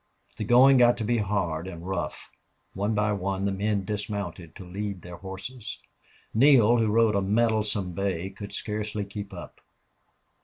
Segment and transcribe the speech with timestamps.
[0.37, 2.31] The going got to be hard and rough.
[2.73, 5.77] One by one the men dismounted to lead their horses.
[6.33, 9.61] Neale, who rode a mettlesome bay, could scarcely keep up.